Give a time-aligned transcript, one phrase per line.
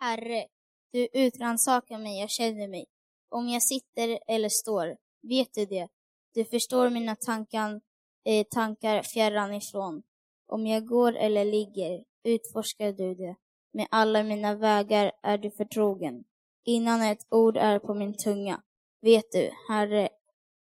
[0.00, 0.46] Herre,
[0.92, 2.86] du utransakar mig och känner mig.
[3.28, 5.88] Om jag sitter eller står, vet du det.
[6.34, 7.80] Du förstår mina tankar,
[8.24, 10.02] eh, tankar fjärran ifrån.
[10.46, 13.36] Om jag går eller ligger, utforskar du det.
[13.72, 16.24] Med alla mina vägar är du förtrogen.
[16.64, 18.62] Innan ett ord är på min tunga,
[19.00, 20.08] vet du, Herre,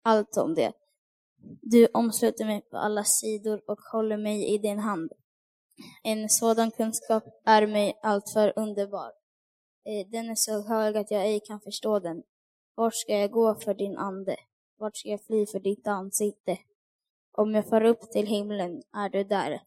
[0.04, 0.74] allt om det.
[1.62, 5.12] Du omsluter mig på alla sidor och håller mig i din hand.
[6.04, 9.21] En sådan kunskap är mig alltför underbar.
[9.86, 12.24] Eh, den är så hög att jag ej kan förstå den.
[12.76, 14.36] Vart ska jag gå för din ande?
[14.78, 16.58] Vart ska jag fly för ditt ansikte?
[17.32, 19.62] Om jag far upp till himlen, är du där.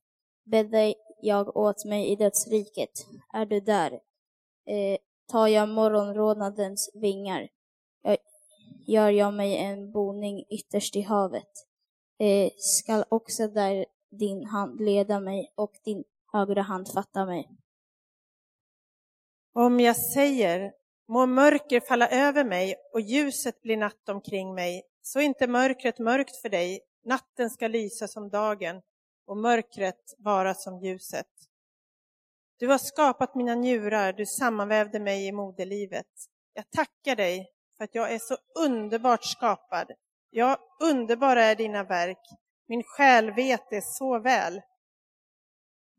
[0.45, 2.91] Bäddar jag åt mig i dödsriket,
[3.33, 3.93] är du där.
[4.67, 7.49] Eh, tar jag morgonrodnadens vingar,
[8.03, 8.17] jag,
[8.87, 11.51] gör jag mig en boning ytterst i havet.
[12.19, 17.49] Eh, skall också där din hand leda mig och din högra hand fatta mig.
[19.57, 20.73] Om jag säger,
[21.09, 25.99] må mörker falla över mig och ljuset bli natt omkring mig, så är inte mörkret
[25.99, 28.83] mörkt för dig, natten ska lysa som dagen
[29.27, 31.27] och mörkret vara som ljuset.
[32.59, 36.13] Du har skapat mina njurar, du sammanvävde mig i moderlivet.
[36.55, 39.91] Jag tackar dig för att jag är så underbart skapad.
[40.31, 42.23] Ja, underbara är dina verk.
[42.69, 44.61] Min själ vet det så väl.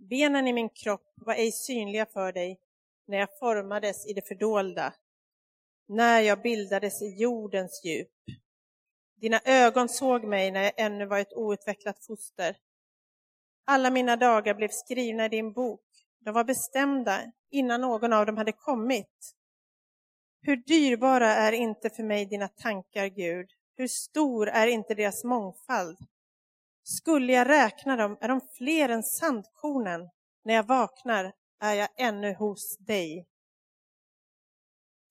[0.09, 2.59] Benen i min kropp var ej synliga för dig
[3.07, 4.93] när jag formades i det fördolda,
[5.87, 8.11] när jag bildades i jordens djup.
[9.15, 12.57] Dina ögon såg mig när jag ännu var ett outvecklat foster.
[13.65, 15.81] Alla mina dagar blev skrivna i din bok.
[16.19, 19.35] De var bestämda innan någon av dem hade kommit.
[20.41, 23.49] Hur dyrbara är inte för mig dina tankar, Gud?
[23.77, 25.97] Hur stor är inte deras mångfald?
[26.83, 30.09] Skulle jag räkna dem är de fler än sandkornen.
[30.43, 33.27] När jag vaknar är jag ännu hos dig.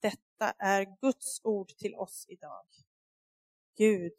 [0.01, 2.67] Detta är Guds ord till oss idag.
[3.77, 4.13] Gud,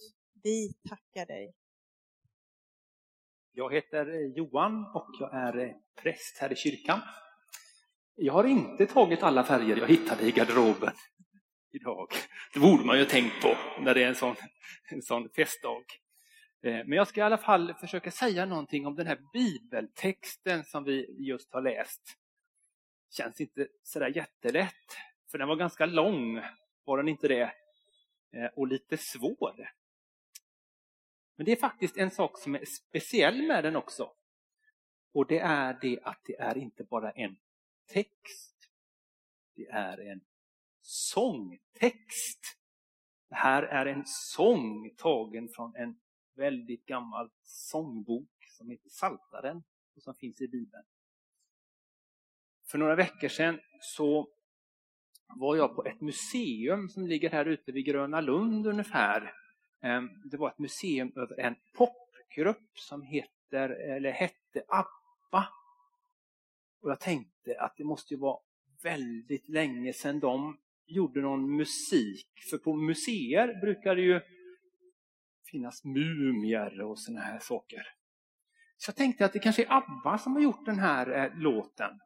[0.44, 1.56] vi tackar dig.
[3.52, 4.06] Jag heter
[4.38, 7.00] Johan och jag är präst här i kyrkan.
[8.16, 10.94] Jag har inte tagit alla färger jag hittade i garderoben
[11.72, 12.08] idag.
[12.54, 14.36] Det borde man ju tänkt på när det är en sån,
[14.92, 15.84] en sån festdag.
[16.66, 20.84] Eh, men jag ska i alla fall försöka säga någonting om den här bibeltexten som
[20.84, 22.02] vi just har läst.
[23.10, 24.98] Känns inte sådär jättelätt,
[25.32, 26.42] för den var ganska lång,
[26.84, 27.54] var den inte det?
[28.32, 29.70] Eh, och lite svår.
[31.36, 34.12] Men det är faktiskt en sak som är speciell med den också.
[35.14, 37.38] Och det är det att det är inte bara en
[37.86, 38.70] text.
[39.56, 40.22] Det är en
[40.82, 42.58] sångtext.
[43.30, 46.00] Det här är en sång tagen från en
[46.36, 49.64] väldigt gammal sångbok som heter Saltaren
[49.96, 50.84] och som finns i Bibeln.
[52.68, 54.30] För några veckor sedan så
[55.28, 59.34] var jag på ett museum som ligger här ute vid Gröna Lund ungefär.
[59.82, 65.48] Ehm, det var ett museum över en popgrupp som heter, eller hette ABBA.
[66.82, 68.40] Och jag tänkte att det måste ju vara
[68.84, 72.28] väldigt länge sedan de gjorde någon musik.
[72.50, 74.22] För på museer brukar det ju
[75.52, 77.88] finnas mumier och såna här saker.
[78.78, 82.00] Så jag tänkte att det kanske är ABBA som har gjort den här eh, låten.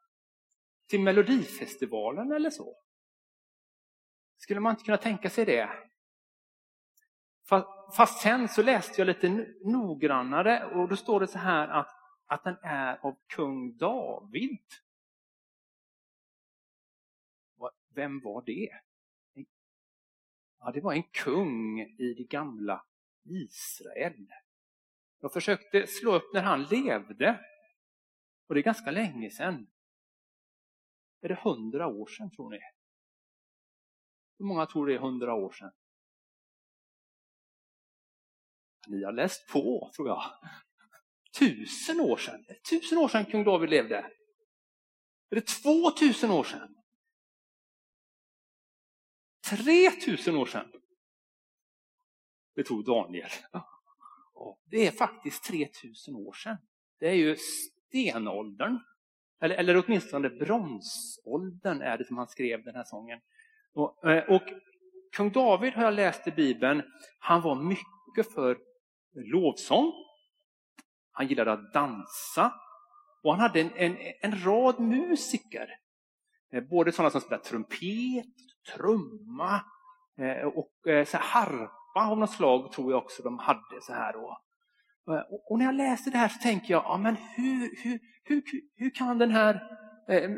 [0.87, 2.75] Till Melodifestivalen eller så.
[4.37, 5.69] Skulle man inte kunna tänka sig det?
[7.95, 9.29] Fast sen så läste jag lite
[9.65, 11.89] noggrannare och då står det så här att,
[12.25, 14.59] att den är av kung David.
[17.95, 18.69] Vem var det?
[20.59, 22.85] Ja, det var en kung i det gamla
[23.23, 24.27] Israel.
[25.19, 27.45] Jag försökte slå upp när han levde.
[28.47, 29.67] Och det är ganska länge sedan.
[31.21, 32.59] Är det hundra år sedan tror ni?
[34.37, 35.71] Hur många tror det är hundra år sedan?
[38.87, 40.23] Ni har läst på, tror jag.
[41.39, 42.45] Tusen år sedan.
[42.69, 43.97] Tusen år sedan kung David levde.
[45.29, 46.75] Är det två tusen år sedan?
[49.49, 50.71] 3000 år sedan.
[52.55, 53.29] Det tog Daniel.
[54.65, 56.57] Det är faktiskt 3000 år sedan.
[56.99, 58.79] Det är ju stenåldern.
[59.41, 63.19] Eller, eller åtminstone bronsåldern är det som han skrev den här sången.
[63.73, 64.41] Och, eh, och
[65.11, 66.83] kung David har jag läst i Bibeln,
[67.19, 68.57] han var mycket för
[69.15, 69.93] lovsång.
[71.11, 72.53] Han gillade att dansa.
[73.23, 75.69] Och han hade en, en, en rad musiker.
[76.53, 78.25] Eh, både sådana som spelade trumpet,
[78.75, 79.61] trumma
[80.17, 80.73] eh, och
[81.05, 83.81] så harpa av något slag tror jag också de hade.
[83.81, 84.41] så här då.
[85.49, 88.43] Och när jag läser det här så tänker jag, ja, men hur, hur, hur,
[88.75, 89.55] hur kan den här
[90.09, 90.29] eh,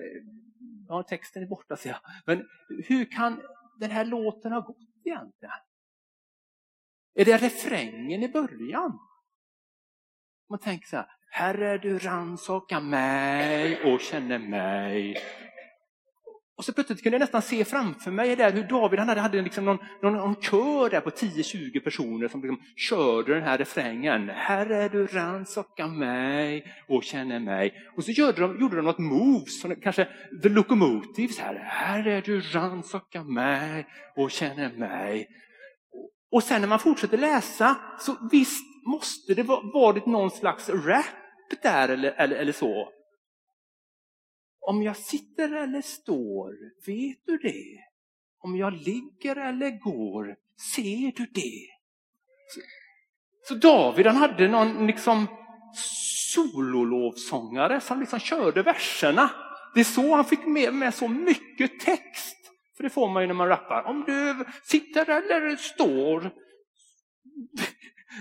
[0.87, 1.99] ja, texten är borta ser jag.
[2.25, 2.47] Men
[2.87, 3.41] hur kan
[3.79, 5.53] den här låten ha gått egentligen?
[7.13, 8.99] Är det refrängen i början?
[10.49, 15.17] Man tänker så här, Herre du rannsaka mig och känner mig.
[16.61, 19.41] Och så plötsligt kunde jag nästan se framför mig där hur David han hade, hade
[19.41, 24.29] liksom någon, någon, någon kör där på 10-20 personer som liksom körde den här refrängen.
[24.29, 27.73] Herre du rannsaka mig och känner mig.
[27.97, 30.07] Och så gjorde de, gjorde de något moves, kanske
[30.43, 31.55] the locomotives här.
[31.55, 33.85] Herre du rannsaka mig
[34.15, 35.27] och känner mig.
[36.31, 39.43] Och sen när man fortsätter läsa så visst måste det
[39.73, 41.05] varit någon slags rap
[41.63, 43.00] där eller, eller, eller så.
[44.61, 46.53] Om jag sitter eller står,
[46.85, 47.77] vet du det?
[48.39, 50.35] Om jag ligger eller går,
[50.75, 51.67] ser du det?
[52.47, 52.61] Så,
[53.47, 55.27] så David han hade någon liksom
[56.33, 59.29] sololovsångare som liksom körde verserna.
[59.73, 62.37] Det är så han fick med, med så mycket text.
[62.77, 63.83] För det får man ju när man rappar.
[63.83, 66.31] Om du sitter eller står.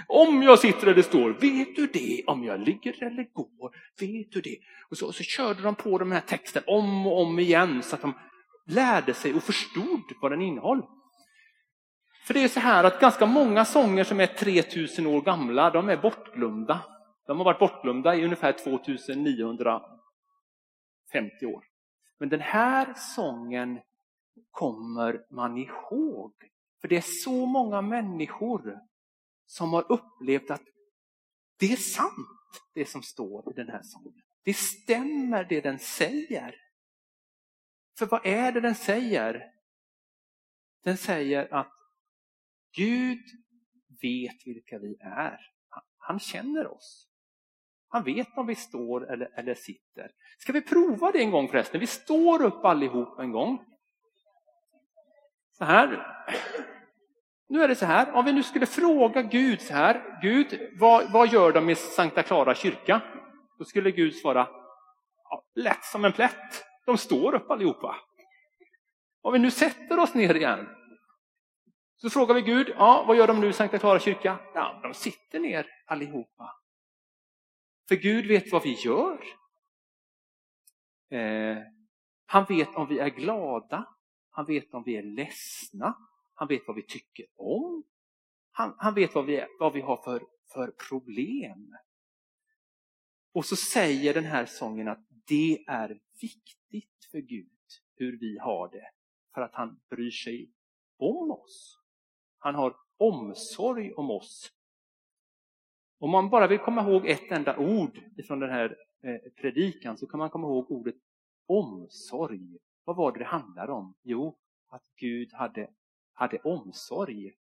[0.09, 2.25] Om jag sitter eller står, vet du det?
[2.27, 3.71] Om jag ligger eller går,
[4.01, 4.59] vet du det?
[4.91, 7.95] Och så, och så körde de på den här texten om och om igen så
[7.95, 8.15] att de
[8.67, 10.83] lärde sig och förstod vad den innehöll.
[12.27, 15.89] För det är så här att ganska många sånger som är 3000 år gamla, de
[15.89, 16.81] är bortglömda.
[17.27, 21.65] De har varit bortglömda i ungefär 2950 år.
[22.19, 23.79] Men den här sången
[24.51, 26.33] kommer man ihåg.
[26.81, 28.79] För det är så många människor
[29.51, 30.63] som har upplevt att
[31.57, 32.29] det är sant
[32.75, 34.23] det som står i den här sången.
[34.43, 36.55] Det stämmer det den säger.
[37.99, 39.53] För vad är det den säger?
[40.85, 41.73] Den säger att
[42.73, 43.25] Gud
[44.03, 45.41] vet vilka vi är.
[45.99, 47.09] Han känner oss.
[47.89, 50.11] Han vet om vi står eller, eller sitter.
[50.39, 51.81] Ska vi prova det en gång förresten?
[51.81, 53.65] Vi står upp allihop en gång.
[55.53, 56.07] Så här.
[57.51, 61.13] Nu är det så här, om vi nu skulle fråga Gud så här, Gud, vad,
[61.13, 63.03] vad gör de i Sankta Clara kyrka?
[63.59, 64.49] Då skulle Gud svara,
[65.25, 67.97] ja, lätt som en plätt, de står upp allihopa.
[69.23, 70.69] Om vi nu sätter oss ner igen,
[71.97, 74.39] så frågar vi Gud, ja, vad gör de nu i Sankta Clara kyrka?
[74.55, 76.53] Ja, de sitter ner allihopa.
[77.89, 79.21] För Gud vet vad vi gör.
[81.11, 81.59] Eh,
[82.27, 83.87] han vet om vi är glada,
[84.31, 85.95] han vet om vi är ledsna,
[86.41, 87.85] han vet vad vi tycker om.
[88.51, 90.23] Han, han vet vad vi, vad vi har för,
[90.53, 91.77] för problem.
[93.33, 97.51] Och så säger den här sången att det är viktigt för Gud
[97.97, 98.91] hur vi har det.
[99.35, 100.51] För att han bryr sig
[100.99, 101.81] om oss.
[102.39, 104.53] Han har omsorg om oss.
[105.99, 110.07] Om man bara vill komma ihåg ett enda ord från den här eh, predikan så
[110.07, 110.97] kan man komma ihåg ordet
[111.47, 112.59] omsorg.
[112.85, 113.95] Vad var det det handlade om?
[114.03, 114.39] Jo,
[114.69, 115.71] att Gud hade
[116.21, 117.33] hade omsorg.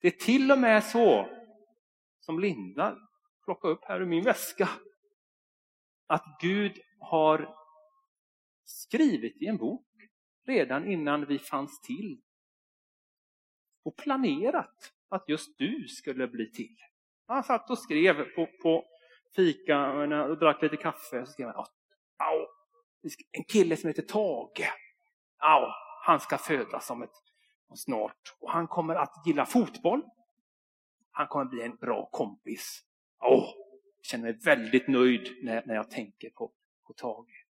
[0.00, 1.28] Det är till och med så,
[2.20, 2.98] som Linda
[3.44, 4.68] plockade upp här ur min väska,
[6.06, 7.54] att Gud har
[8.64, 9.86] skrivit i en bok
[10.46, 12.20] redan innan vi fanns till
[13.84, 16.76] och planerat att just du skulle bli till.
[17.26, 18.84] Han satt och skrev på, på
[19.36, 19.92] fika
[20.24, 21.20] och drack lite kaffe.
[21.20, 21.66] Och så skrev han,
[23.32, 24.72] en kille som heter Tage.
[25.38, 25.66] Au,
[26.04, 27.26] han ska födas som ett
[27.74, 28.36] snart.
[28.40, 30.02] Och han kommer att gilla fotboll.
[31.10, 32.82] Han kommer att bli en bra kompis.
[33.20, 33.48] Åh,
[33.96, 36.52] jag känner mig väldigt nöjd när, när jag tänker på,
[36.86, 37.46] på Tage.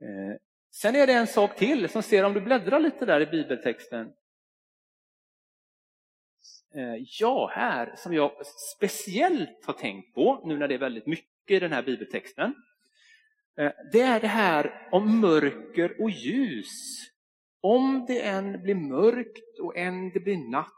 [0.00, 0.36] Eh,
[0.70, 4.12] sen är det en sak till som ser om du bläddrar lite där i bibeltexten.
[6.74, 8.46] Eh, ja, här som jag
[8.76, 12.54] speciellt har tänkt på nu när det är väldigt mycket i den här bibeltexten.
[13.58, 17.11] Eh, det är det här om mörker och ljus.
[17.64, 20.72] Om det än blir mörkt och än det blir natt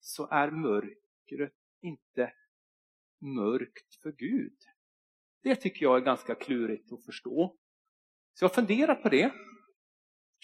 [0.00, 2.32] så är mörkret inte
[3.20, 4.56] mörkt för Gud.
[5.42, 7.56] Det tycker jag är ganska klurigt att förstå.
[8.34, 9.32] Så jag har funderat på det.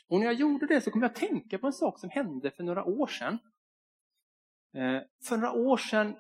[0.09, 2.51] Och när jag gjorde det så kom jag att tänka på en sak som hände
[2.51, 3.39] för några år sedan.
[4.75, 6.17] Eh, för några år sedan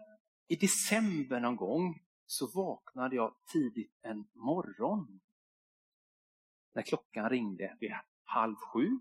[0.49, 5.21] i december någon gång så vaknade jag tidigt en morgon.
[6.75, 7.93] När klockan ringde vid
[8.25, 8.99] halv sju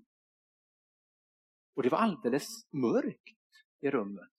[1.75, 3.38] och det var alldeles mörkt
[3.82, 4.30] i rummet.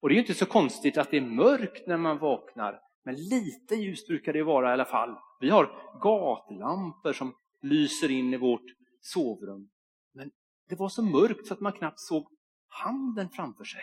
[0.00, 3.14] Och det är ju inte så konstigt att det är mörkt när man vaknar, men
[3.14, 5.16] lite ljus brukar det vara i alla fall.
[5.40, 8.66] Vi har gatlampor som lyser in i vårt
[9.00, 9.70] sovrum.
[10.12, 10.30] Men
[10.68, 12.28] det var så mörkt så att man knappt såg
[12.68, 13.82] handen framför sig.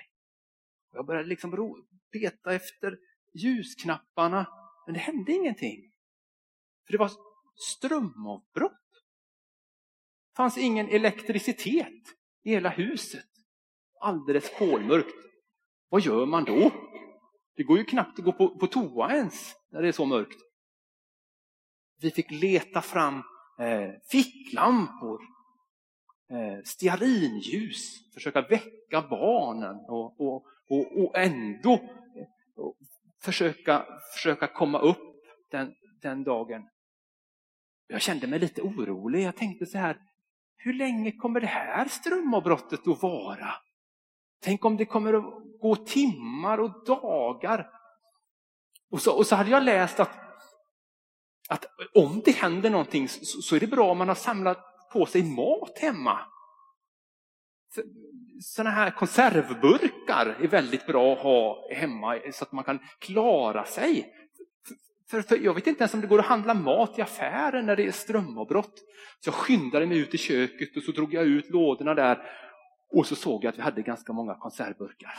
[0.93, 2.97] Jag började liksom peta efter
[3.33, 4.47] ljusknapparna,
[4.85, 5.91] men det hände ingenting.
[6.85, 7.11] För det var
[7.55, 8.80] strömavbrott.
[10.31, 12.03] Det fanns ingen elektricitet
[12.43, 13.25] i hela huset.
[13.99, 15.15] Alldeles kolmörkt.
[15.89, 16.71] Vad gör man då?
[17.55, 20.37] Det går ju knappt att gå på, på toa ens när det är så mörkt.
[22.01, 23.23] Vi fick leta fram
[23.59, 25.21] eh, ficklampor,
[26.29, 32.77] eh, stearinljus, försöka väcka barnen och, och, och, och ändå eh, och
[33.21, 36.69] försöka, försöka komma upp den, den dagen.
[37.87, 39.23] Jag kände mig lite orolig.
[39.23, 39.97] Jag tänkte så här,
[40.63, 43.53] hur länge kommer det här strömavbrottet att vara?
[44.43, 45.23] Tänk om det kommer att
[45.61, 47.69] gå timmar och dagar.
[48.91, 50.09] Och så, och så hade jag läst att,
[51.49, 54.57] att om det händer någonting så, så är det bra om man har samlat
[54.93, 56.19] på sig mat hemma.
[58.41, 64.13] Sådana här konservburkar är väldigt bra att ha hemma så att man kan klara sig.
[65.11, 67.75] För, för, jag vet inte ens om det går att handla mat i affären när
[67.75, 68.79] det är strömavbrott.
[69.19, 72.23] Så jag skyndade mig ut i köket och så drog jag ut lådorna där
[72.91, 75.13] och så såg jag att vi hade ganska många konservburkar.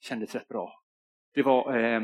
[0.00, 0.82] Kändes rätt bra.
[1.34, 2.02] Det var eh,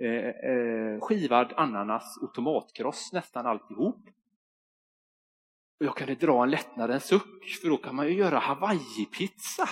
[0.00, 4.08] eh, eh skivad ananas och tomatkross nästan alltihop.
[5.80, 9.68] Och jag kunde dra en lättnadens suck för då kan man ju göra hawaii-pizza.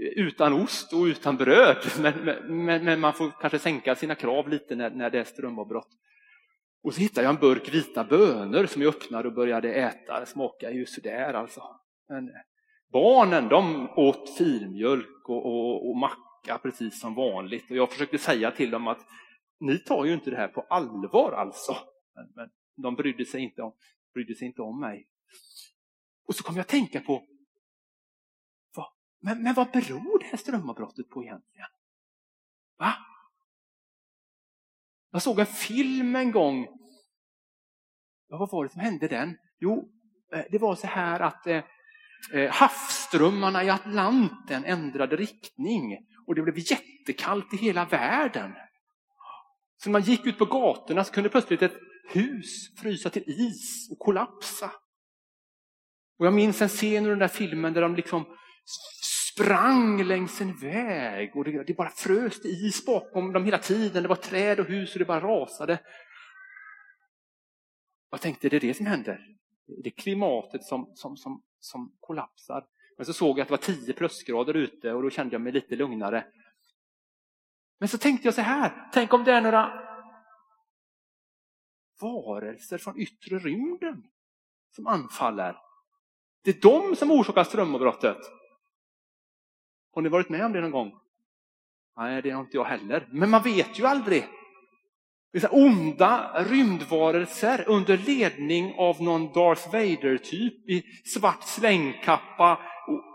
[0.00, 2.14] Utan ost och utan bröd, men,
[2.64, 5.88] men, men, man får kanske sänka sina krav lite när, när det är strömavbrott.
[6.82, 10.20] Och så hittade jag en burk vita bönor som jag öppnade och började äta.
[10.20, 11.62] Det smakade ju sådär alltså.
[12.08, 12.34] Men eh,
[12.92, 17.70] barnen de åt filmjölk och, och, och macka precis som vanligt.
[17.70, 19.06] Och jag försökte säga till dem att
[19.60, 21.76] ni tar ju inte det här på allvar alltså.
[22.14, 22.50] Men, men
[22.82, 23.72] de brydde sig, inte om,
[24.14, 25.06] brydde sig inte om mig.
[26.28, 27.22] Och så kom jag att tänka på,
[29.20, 31.68] men, men vad beror det här strömavbrottet på egentligen?
[32.78, 32.94] Va?
[35.10, 36.66] Jag såg en film en gång.
[38.28, 39.36] Ja, vad var det som hände den?
[39.58, 39.92] Jo,
[40.32, 41.64] eh, det var så här att eh,
[42.34, 48.52] eh, havsströmmarna i Atlanten ändrade riktning och det blev jättekallt i hela världen.
[49.76, 51.76] Så när man gick ut på gatorna så kunde plötsligt ett
[52.08, 54.70] hus frysa till is och kollapsa.
[56.18, 58.36] Och jag minns en scen ur den där filmen där de liksom
[59.40, 64.02] sprang längs en väg och det, det bara frös is bakom dem hela tiden.
[64.02, 65.78] Det var träd och hus och det bara rasade.
[68.10, 69.26] Jag tänkte, det är det som händer.
[69.82, 72.66] Det är klimatet som, som, som, som kollapsar.
[72.96, 75.52] Men så såg jag att det var 10 plusgrader ute och då kände jag mig
[75.52, 76.26] lite lugnare.
[77.78, 79.86] Men så tänkte jag så här, tänk om det är några
[82.00, 84.02] varelser från yttre rymden
[84.74, 85.56] som anfaller.
[86.44, 88.39] Det är de som orsakar strömavbrottet.
[89.94, 90.92] Har ni varit med om det någon gång?
[91.96, 93.08] Nej, det har inte jag heller.
[93.10, 94.28] Men man vet ju aldrig.
[95.32, 102.58] Det är onda rymdvarelser under ledning av någon Darth Vader-typ i svart slängkappa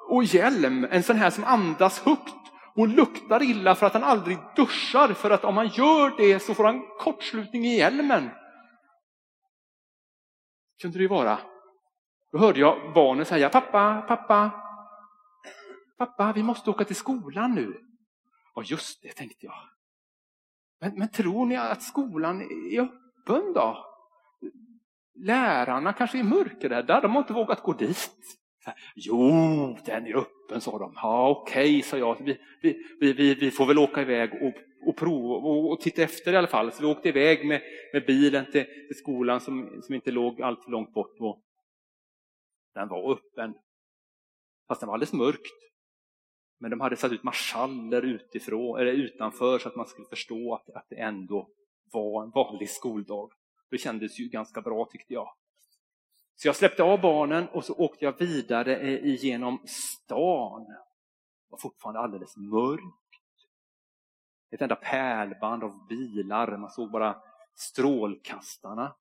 [0.09, 0.87] och hjälm.
[0.91, 2.33] En sån här som andas högt
[2.75, 5.13] och luktar illa för att han aldrig duschar.
[5.13, 8.29] För att om han gör det så får han kortslutning i hjälmen.
[10.81, 11.39] Kunde det ju vara.
[12.31, 14.51] Då hörde jag barnen säga pappa, pappa,
[15.97, 17.81] Pappa, vi måste åka till skolan nu.
[18.55, 19.69] Ja, just det, tänkte jag.
[20.79, 23.85] Men, men tror ni att skolan är öppen då?
[25.15, 28.11] Lärarna kanske är mörkrädda, de har inte vågat gå dit.
[28.95, 30.93] Jo, den är öppen, sa de.
[30.95, 32.23] Ja, okej, okay, sa jag.
[32.25, 32.37] Vi,
[32.99, 34.53] vi, vi, vi får väl åka iväg och,
[34.89, 36.71] och prova och, och, titta efter i alla fall.
[36.71, 37.61] Så vi åkte iväg med,
[37.93, 41.19] med bilen till, till skolan som, som inte låg alltför långt bort.
[41.19, 41.41] Och
[42.73, 43.53] den var öppen,
[44.67, 45.65] fast den var alldeles mörkt.
[46.65, 50.69] Men de hade satt ut marschaller utifrån, eller utanför så att man skulle förstå att,
[50.69, 51.49] att det ändå
[51.91, 53.31] var en vanlig skoldag.
[53.69, 55.33] Det kändes ju ganska bra tyckte jag.
[56.35, 60.63] Så jag släppte av barnen och så åkte jag vidare eh, genom stan.
[60.63, 60.77] Det
[61.49, 63.21] var fortfarande alldeles mörkt.
[64.51, 67.21] Ett enda pärlband av bilar, man såg bara
[67.55, 68.95] strålkastarna.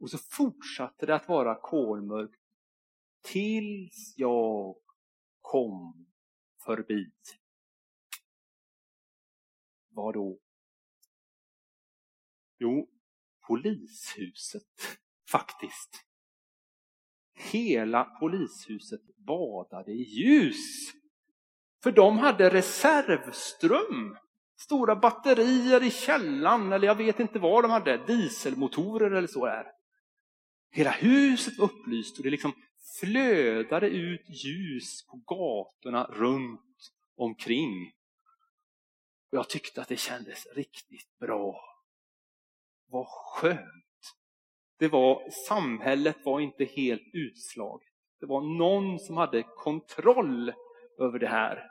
[0.00, 2.40] Och så fortsatte det att vara kolmörkt
[3.22, 4.76] tills jag
[5.40, 6.06] kom
[6.66, 7.10] förbi.
[9.90, 10.38] Vad då?
[12.58, 12.88] Jo,
[13.46, 14.98] polishuset
[15.30, 16.04] faktiskt.
[17.34, 20.92] Hela polishuset badade i ljus.
[21.82, 24.16] För de hade reservström.
[24.56, 29.66] Stora batterier i källan eller jag vet inte vad de hade, dieselmotorer eller så är.
[30.70, 32.52] Hela huset var upplyst och det liksom
[33.00, 36.60] flödade ut ljus på gatorna runt
[37.16, 37.92] omkring.
[39.30, 41.60] Och jag tyckte att det kändes riktigt bra.
[42.86, 43.84] Vad skönt.
[44.78, 47.88] Det var, samhället var inte helt utslaget.
[48.20, 50.52] Det var någon som hade kontroll
[50.98, 51.70] över det här.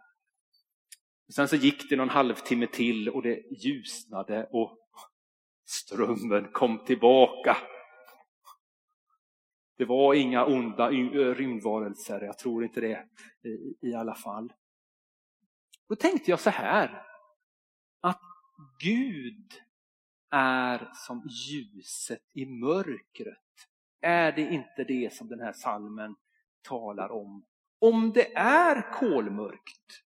[1.36, 4.78] Sen så gick det någon halvtimme till och det ljusnade och
[5.66, 7.58] strömmen kom tillbaka.
[9.76, 13.08] Det var inga onda eh, rymdvarelser, jag tror inte det
[13.82, 14.54] i alla fall.
[15.88, 17.06] Då tänkte jag så här,
[18.02, 18.22] att
[18.80, 19.54] Gud
[20.30, 23.38] är som ljuset i mörkret.
[24.02, 26.16] Är det inte det som den här salmen
[26.62, 27.46] talar om?
[27.80, 30.04] Om det är kolmörkt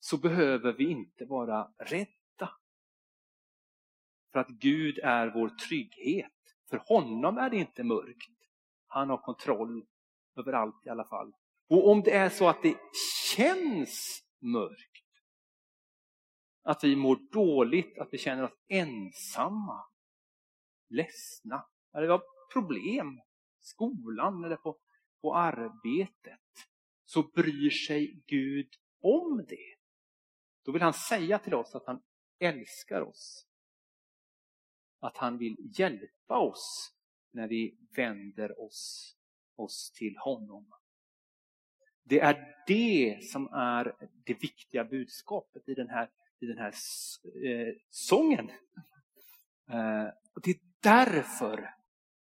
[0.00, 2.50] så behöver vi inte vara rädda.
[4.32, 6.33] För att Gud är vår trygghet.
[6.70, 8.30] För honom är det inte mörkt.
[8.86, 9.86] Han har kontroll
[10.36, 11.32] över allt i alla fall.
[11.68, 12.76] Och om det är så att det
[13.36, 15.04] känns mörkt,
[16.62, 19.84] att vi mår dåligt, att vi känner oss ensamma,
[20.88, 23.20] ledsna, eller vi har problem
[23.60, 24.78] i skolan eller på,
[25.20, 26.40] på arbetet,
[27.04, 28.68] så bryr sig Gud
[29.00, 29.76] om det.
[30.64, 32.02] Då vill han säga till oss att han
[32.38, 33.46] älskar oss.
[35.04, 36.92] Att han vill hjälpa oss
[37.30, 39.14] när vi vänder oss,
[39.56, 40.66] oss till honom.
[42.02, 46.74] Det är det som är det viktiga budskapet i den här, i den här
[47.44, 48.50] eh, sången.
[49.70, 51.74] Eh, och det är därför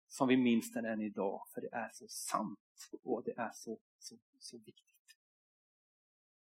[0.09, 3.79] som vi minns den än idag, för det är så sant och det är så,
[3.99, 4.94] så, så viktigt.